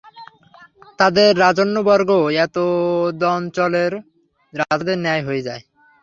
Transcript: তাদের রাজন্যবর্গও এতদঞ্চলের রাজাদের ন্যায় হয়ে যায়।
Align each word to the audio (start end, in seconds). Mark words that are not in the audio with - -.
তাদের 0.99 1.31
রাজন্যবর্গও 1.37 2.23
এতদঞ্চলের 2.37 3.93
রাজাদের 4.53 4.97
ন্যায় 4.99 5.23
হয়ে 5.27 5.45
যায়। 5.47 5.63